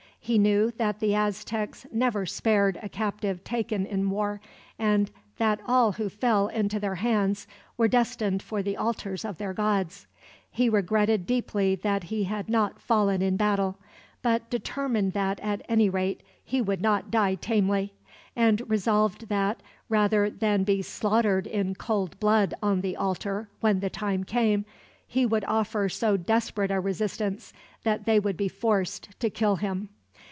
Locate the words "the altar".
22.81-23.49